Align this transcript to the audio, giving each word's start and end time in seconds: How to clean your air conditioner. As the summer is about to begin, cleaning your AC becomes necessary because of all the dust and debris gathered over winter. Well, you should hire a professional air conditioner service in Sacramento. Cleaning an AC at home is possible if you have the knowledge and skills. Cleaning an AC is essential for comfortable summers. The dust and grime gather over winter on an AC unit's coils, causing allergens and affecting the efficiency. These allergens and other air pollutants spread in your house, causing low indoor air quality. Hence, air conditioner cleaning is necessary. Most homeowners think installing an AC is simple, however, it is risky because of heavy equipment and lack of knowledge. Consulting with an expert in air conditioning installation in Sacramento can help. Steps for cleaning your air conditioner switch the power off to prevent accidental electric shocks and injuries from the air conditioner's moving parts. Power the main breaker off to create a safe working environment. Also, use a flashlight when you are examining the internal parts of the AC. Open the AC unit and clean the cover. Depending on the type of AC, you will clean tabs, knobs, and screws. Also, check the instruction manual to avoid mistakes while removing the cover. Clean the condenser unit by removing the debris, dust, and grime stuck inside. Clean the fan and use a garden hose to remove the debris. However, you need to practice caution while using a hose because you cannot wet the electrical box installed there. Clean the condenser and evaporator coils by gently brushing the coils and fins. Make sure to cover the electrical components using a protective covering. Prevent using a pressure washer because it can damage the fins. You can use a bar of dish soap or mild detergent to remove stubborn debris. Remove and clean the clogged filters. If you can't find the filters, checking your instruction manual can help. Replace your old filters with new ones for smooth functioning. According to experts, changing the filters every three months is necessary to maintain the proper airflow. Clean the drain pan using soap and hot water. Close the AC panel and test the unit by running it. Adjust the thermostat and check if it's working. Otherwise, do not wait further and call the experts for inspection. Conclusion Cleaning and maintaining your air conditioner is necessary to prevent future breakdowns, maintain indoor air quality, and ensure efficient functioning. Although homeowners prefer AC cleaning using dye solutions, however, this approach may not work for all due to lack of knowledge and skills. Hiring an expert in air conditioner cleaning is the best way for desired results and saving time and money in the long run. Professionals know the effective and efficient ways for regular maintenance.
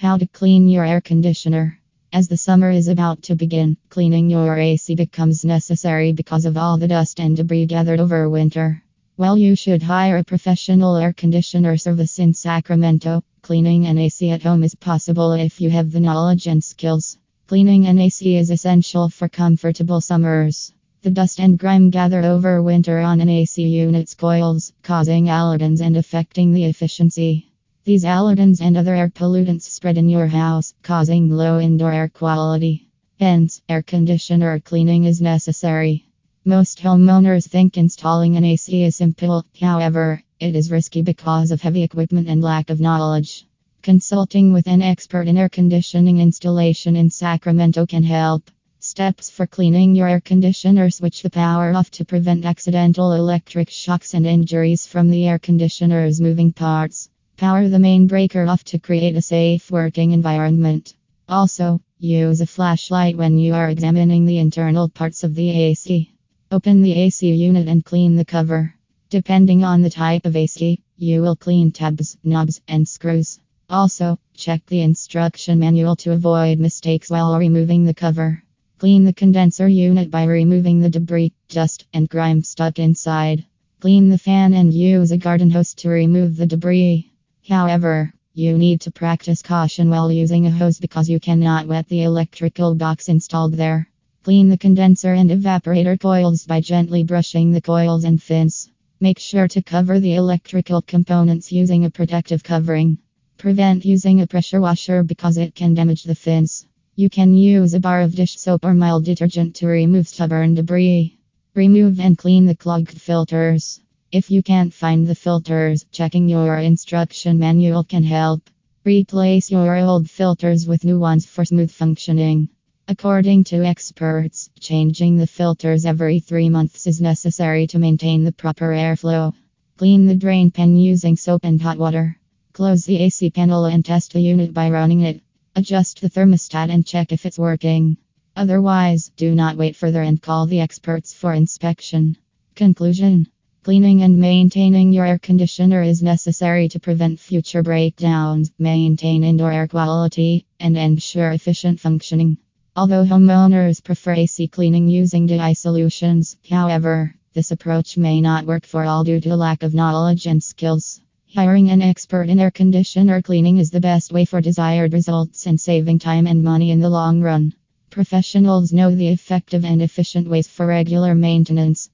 How 0.00 0.16
to 0.16 0.26
clean 0.26 0.66
your 0.66 0.86
air 0.86 1.02
conditioner. 1.02 1.78
As 2.10 2.26
the 2.26 2.38
summer 2.38 2.70
is 2.70 2.88
about 2.88 3.20
to 3.24 3.34
begin, 3.34 3.76
cleaning 3.90 4.30
your 4.30 4.56
AC 4.56 4.94
becomes 4.94 5.44
necessary 5.44 6.14
because 6.14 6.46
of 6.46 6.56
all 6.56 6.78
the 6.78 6.88
dust 6.88 7.20
and 7.20 7.36
debris 7.36 7.66
gathered 7.66 8.00
over 8.00 8.26
winter. 8.30 8.82
Well, 9.18 9.36
you 9.36 9.54
should 9.54 9.82
hire 9.82 10.16
a 10.16 10.24
professional 10.24 10.96
air 10.96 11.12
conditioner 11.12 11.76
service 11.76 12.18
in 12.18 12.32
Sacramento. 12.32 13.22
Cleaning 13.42 13.84
an 13.84 13.98
AC 13.98 14.30
at 14.30 14.42
home 14.42 14.64
is 14.64 14.74
possible 14.74 15.32
if 15.32 15.60
you 15.60 15.68
have 15.68 15.92
the 15.92 16.00
knowledge 16.00 16.46
and 16.46 16.64
skills. 16.64 17.18
Cleaning 17.46 17.86
an 17.86 17.98
AC 17.98 18.36
is 18.36 18.48
essential 18.48 19.10
for 19.10 19.28
comfortable 19.28 20.00
summers. 20.00 20.72
The 21.02 21.10
dust 21.10 21.38
and 21.40 21.58
grime 21.58 21.90
gather 21.90 22.22
over 22.22 22.62
winter 22.62 23.00
on 23.00 23.20
an 23.20 23.28
AC 23.28 23.62
unit's 23.62 24.14
coils, 24.14 24.72
causing 24.82 25.26
allergens 25.26 25.82
and 25.82 25.98
affecting 25.98 26.54
the 26.54 26.64
efficiency. 26.64 27.49
These 27.84 28.04
allergens 28.04 28.60
and 28.60 28.76
other 28.76 28.94
air 28.94 29.08
pollutants 29.08 29.62
spread 29.62 29.96
in 29.96 30.10
your 30.10 30.26
house, 30.26 30.74
causing 30.82 31.30
low 31.30 31.58
indoor 31.58 31.90
air 31.90 32.08
quality. 32.08 32.88
Hence, 33.18 33.62
air 33.70 33.80
conditioner 33.80 34.60
cleaning 34.60 35.04
is 35.04 35.22
necessary. 35.22 36.04
Most 36.44 36.80
homeowners 36.80 37.48
think 37.48 37.78
installing 37.78 38.36
an 38.36 38.44
AC 38.44 38.82
is 38.82 38.96
simple, 38.96 39.46
however, 39.58 40.22
it 40.38 40.54
is 40.54 40.70
risky 40.70 41.00
because 41.00 41.50
of 41.50 41.62
heavy 41.62 41.82
equipment 41.82 42.28
and 42.28 42.42
lack 42.42 42.68
of 42.68 42.80
knowledge. 42.80 43.46
Consulting 43.80 44.52
with 44.52 44.66
an 44.66 44.82
expert 44.82 45.26
in 45.26 45.38
air 45.38 45.48
conditioning 45.48 46.18
installation 46.18 46.96
in 46.96 47.08
Sacramento 47.08 47.86
can 47.86 48.02
help. 48.02 48.50
Steps 48.78 49.30
for 49.30 49.46
cleaning 49.46 49.94
your 49.94 50.08
air 50.08 50.20
conditioner 50.20 50.90
switch 50.90 51.22
the 51.22 51.30
power 51.30 51.74
off 51.74 51.90
to 51.92 52.04
prevent 52.04 52.44
accidental 52.44 53.12
electric 53.12 53.70
shocks 53.70 54.12
and 54.12 54.26
injuries 54.26 54.86
from 54.86 55.10
the 55.10 55.26
air 55.26 55.38
conditioner's 55.38 56.20
moving 56.20 56.52
parts. 56.52 57.09
Power 57.40 57.70
the 57.70 57.78
main 57.78 58.06
breaker 58.06 58.46
off 58.46 58.64
to 58.64 58.78
create 58.78 59.16
a 59.16 59.22
safe 59.22 59.70
working 59.70 60.10
environment. 60.10 60.94
Also, 61.26 61.80
use 61.98 62.42
a 62.42 62.46
flashlight 62.46 63.16
when 63.16 63.38
you 63.38 63.54
are 63.54 63.70
examining 63.70 64.26
the 64.26 64.36
internal 64.36 64.90
parts 64.90 65.24
of 65.24 65.34
the 65.34 65.48
AC. 65.48 66.12
Open 66.50 66.82
the 66.82 66.92
AC 66.92 67.32
unit 67.32 67.66
and 67.66 67.82
clean 67.82 68.14
the 68.14 68.26
cover. 68.26 68.74
Depending 69.08 69.64
on 69.64 69.80
the 69.80 69.88
type 69.88 70.26
of 70.26 70.36
AC, 70.36 70.80
you 70.98 71.22
will 71.22 71.34
clean 71.34 71.72
tabs, 71.72 72.18
knobs, 72.22 72.60
and 72.68 72.86
screws. 72.86 73.40
Also, 73.70 74.18
check 74.34 74.66
the 74.66 74.82
instruction 74.82 75.60
manual 75.60 75.96
to 75.96 76.12
avoid 76.12 76.58
mistakes 76.58 77.08
while 77.08 77.38
removing 77.38 77.86
the 77.86 77.94
cover. 77.94 78.44
Clean 78.76 79.02
the 79.02 79.14
condenser 79.14 79.66
unit 79.66 80.10
by 80.10 80.24
removing 80.24 80.80
the 80.80 80.90
debris, 80.90 81.32
dust, 81.48 81.86
and 81.94 82.06
grime 82.06 82.42
stuck 82.42 82.78
inside. 82.78 83.46
Clean 83.80 84.10
the 84.10 84.18
fan 84.18 84.52
and 84.52 84.74
use 84.74 85.10
a 85.10 85.16
garden 85.16 85.48
hose 85.48 85.72
to 85.76 85.88
remove 85.88 86.36
the 86.36 86.44
debris. 86.44 87.09
However, 87.50 88.14
you 88.32 88.56
need 88.56 88.80
to 88.82 88.92
practice 88.92 89.42
caution 89.42 89.90
while 89.90 90.12
using 90.12 90.46
a 90.46 90.52
hose 90.52 90.78
because 90.78 91.10
you 91.10 91.18
cannot 91.18 91.66
wet 91.66 91.88
the 91.88 92.04
electrical 92.04 92.76
box 92.76 93.08
installed 93.08 93.54
there. 93.54 93.90
Clean 94.22 94.48
the 94.48 94.56
condenser 94.56 95.14
and 95.14 95.30
evaporator 95.32 95.98
coils 95.98 96.46
by 96.46 96.60
gently 96.60 97.02
brushing 97.02 97.50
the 97.50 97.60
coils 97.60 98.04
and 98.04 98.22
fins. 98.22 98.70
Make 99.00 99.18
sure 99.18 99.48
to 99.48 99.62
cover 99.62 99.98
the 99.98 100.14
electrical 100.14 100.80
components 100.80 101.50
using 101.50 101.84
a 101.84 101.90
protective 101.90 102.44
covering. 102.44 102.98
Prevent 103.36 103.84
using 103.84 104.20
a 104.20 104.28
pressure 104.28 104.60
washer 104.60 105.02
because 105.02 105.36
it 105.36 105.56
can 105.56 105.74
damage 105.74 106.04
the 106.04 106.14
fins. 106.14 106.66
You 106.94 107.10
can 107.10 107.34
use 107.34 107.74
a 107.74 107.80
bar 107.80 108.02
of 108.02 108.14
dish 108.14 108.38
soap 108.38 108.64
or 108.64 108.74
mild 108.74 109.06
detergent 109.06 109.56
to 109.56 109.66
remove 109.66 110.06
stubborn 110.06 110.54
debris. 110.54 111.18
Remove 111.56 111.98
and 111.98 112.16
clean 112.16 112.46
the 112.46 112.54
clogged 112.54 113.00
filters. 113.00 113.80
If 114.12 114.28
you 114.28 114.42
can't 114.42 114.74
find 114.74 115.06
the 115.06 115.14
filters, 115.14 115.86
checking 115.92 116.28
your 116.28 116.58
instruction 116.58 117.38
manual 117.38 117.84
can 117.84 118.02
help. 118.02 118.50
Replace 118.82 119.52
your 119.52 119.76
old 119.76 120.10
filters 120.10 120.66
with 120.66 120.84
new 120.84 120.98
ones 120.98 121.26
for 121.26 121.44
smooth 121.44 121.70
functioning. 121.70 122.48
According 122.88 123.44
to 123.44 123.64
experts, 123.64 124.50
changing 124.58 125.16
the 125.16 125.28
filters 125.28 125.86
every 125.86 126.18
three 126.18 126.48
months 126.48 126.88
is 126.88 127.00
necessary 127.00 127.68
to 127.68 127.78
maintain 127.78 128.24
the 128.24 128.32
proper 128.32 128.70
airflow. 128.70 129.32
Clean 129.76 130.06
the 130.06 130.16
drain 130.16 130.50
pan 130.50 130.76
using 130.76 131.16
soap 131.16 131.44
and 131.44 131.62
hot 131.62 131.78
water. 131.78 132.18
Close 132.52 132.84
the 132.84 132.96
AC 132.96 133.30
panel 133.30 133.66
and 133.66 133.84
test 133.84 134.12
the 134.12 134.20
unit 134.20 134.52
by 134.52 134.70
running 134.70 135.02
it. 135.02 135.22
Adjust 135.54 136.00
the 136.00 136.10
thermostat 136.10 136.68
and 136.68 136.84
check 136.84 137.12
if 137.12 137.26
it's 137.26 137.38
working. 137.38 137.96
Otherwise, 138.34 139.12
do 139.16 139.36
not 139.36 139.56
wait 139.56 139.76
further 139.76 140.02
and 140.02 140.20
call 140.20 140.46
the 140.46 140.58
experts 140.58 141.14
for 141.14 141.32
inspection. 141.32 142.16
Conclusion 142.56 143.28
Cleaning 143.62 144.02
and 144.02 144.16
maintaining 144.16 144.90
your 144.90 145.04
air 145.04 145.18
conditioner 145.18 145.82
is 145.82 146.02
necessary 146.02 146.66
to 146.70 146.80
prevent 146.80 147.20
future 147.20 147.62
breakdowns, 147.62 148.50
maintain 148.58 149.22
indoor 149.22 149.52
air 149.52 149.68
quality, 149.68 150.46
and 150.58 150.78
ensure 150.78 151.30
efficient 151.32 151.78
functioning. 151.78 152.38
Although 152.74 153.04
homeowners 153.04 153.84
prefer 153.84 154.14
AC 154.14 154.48
cleaning 154.48 154.88
using 154.88 155.26
dye 155.26 155.52
solutions, 155.52 156.38
however, 156.48 157.14
this 157.34 157.50
approach 157.50 157.98
may 157.98 158.22
not 158.22 158.46
work 158.46 158.64
for 158.64 158.84
all 158.84 159.04
due 159.04 159.20
to 159.20 159.36
lack 159.36 159.62
of 159.62 159.74
knowledge 159.74 160.26
and 160.26 160.42
skills. 160.42 160.98
Hiring 161.34 161.68
an 161.68 161.82
expert 161.82 162.30
in 162.30 162.40
air 162.40 162.50
conditioner 162.50 163.20
cleaning 163.20 163.58
is 163.58 163.70
the 163.70 163.78
best 163.78 164.10
way 164.10 164.24
for 164.24 164.40
desired 164.40 164.94
results 164.94 165.44
and 165.44 165.60
saving 165.60 165.98
time 165.98 166.26
and 166.26 166.42
money 166.42 166.70
in 166.70 166.80
the 166.80 166.88
long 166.88 167.20
run. 167.20 167.52
Professionals 167.90 168.72
know 168.72 168.94
the 168.94 169.08
effective 169.08 169.64
and 169.64 169.82
efficient 169.82 170.28
ways 170.28 170.48
for 170.48 170.66
regular 170.66 171.14
maintenance. 171.14 171.88